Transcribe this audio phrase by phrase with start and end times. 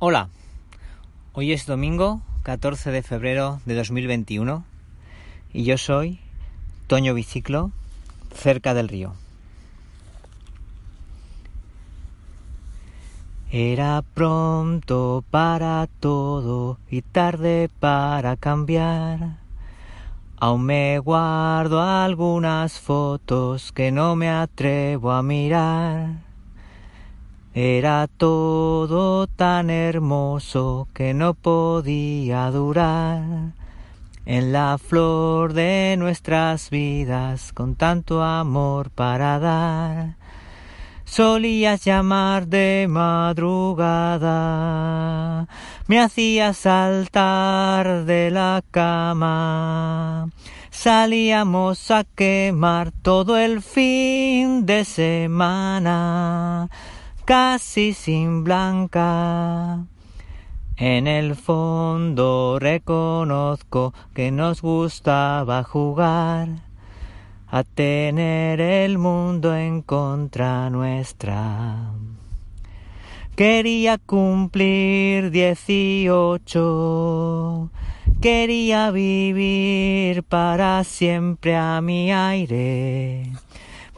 [0.00, 0.28] Hola,
[1.32, 4.64] hoy es domingo 14 de febrero de 2021
[5.52, 6.20] y yo soy
[6.86, 7.72] Toño Biciclo,
[8.32, 9.14] cerca del río.
[13.50, 19.38] Era pronto para todo y tarde para cambiar.
[20.36, 26.27] Aún me guardo algunas fotos que no me atrevo a mirar.
[27.60, 33.50] Era todo tan hermoso que no podía durar.
[34.24, 40.14] En la flor de nuestras vidas, con tanto amor para dar,
[41.04, 44.28] solías llamar de madrugada,
[45.88, 50.28] me hacías saltar de la cama.
[50.70, 56.70] Salíamos a quemar todo el fin de semana
[57.28, 59.84] casi sin blanca.
[60.78, 66.48] En el fondo reconozco que nos gustaba jugar
[67.46, 71.92] a tener el mundo en contra nuestra.
[73.36, 76.48] Quería cumplir dieciocho,
[78.22, 83.32] quería vivir para siempre a mi aire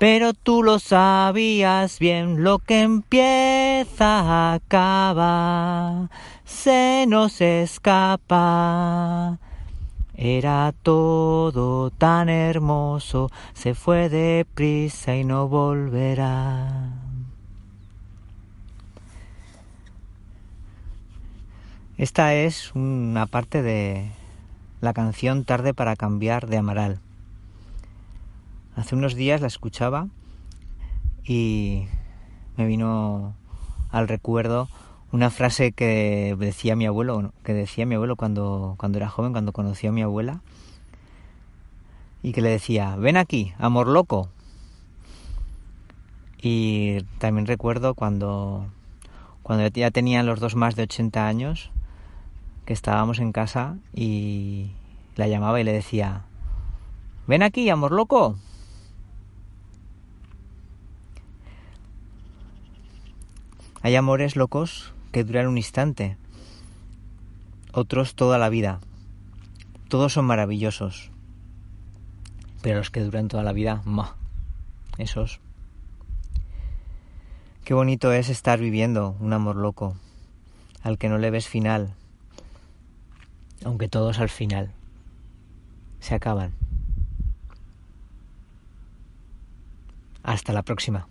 [0.01, 6.09] pero tú lo sabías bien, lo que empieza acaba,
[6.47, 9.39] se nos escapa.
[10.15, 16.95] Era todo tan hermoso, se fue deprisa y no volverá.
[21.99, 24.11] Esta es una parte de
[24.81, 27.01] la canción Tarde para cambiar de Amaral.
[28.81, 30.09] Hace unos días la escuchaba
[31.23, 31.85] y
[32.57, 33.35] me vino
[33.91, 34.71] al recuerdo
[35.13, 39.53] una frase que decía mi abuelo, que decía mi abuelo cuando, cuando era joven, cuando
[39.53, 40.41] conoció a mi abuela,
[42.23, 44.31] y que le decía, ven aquí, amor loco.
[46.41, 48.65] Y también recuerdo cuando,
[49.43, 51.71] cuando ya tenían los dos más de 80 años,
[52.65, 54.71] que estábamos en casa y
[55.17, 56.23] la llamaba y le decía,
[57.27, 58.39] ven aquí, amor loco.
[63.83, 66.19] Hay amores locos que duran un instante,
[67.73, 68.81] otros toda la vida.
[69.89, 71.11] Todos son maravillosos,
[72.61, 74.17] pero los que duran toda la vida, ma,
[74.99, 75.41] esos.
[77.65, 79.97] Qué bonito es estar viviendo un amor loco,
[80.83, 81.95] al que no le ves final,
[83.65, 84.73] aunque todos al final
[86.01, 86.53] se acaban.
[90.23, 91.09] Hasta la próxima.